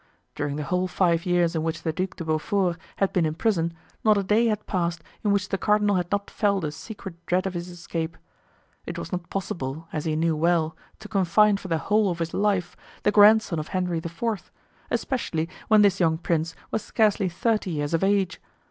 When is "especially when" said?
14.89-15.83